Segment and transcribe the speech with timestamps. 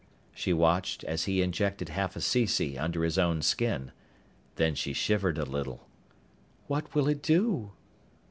[0.33, 2.75] She watched as he injected half a cc.
[2.75, 3.91] under his own skin.
[4.55, 5.87] Then she shivered a little.
[6.65, 7.73] "What will it do?"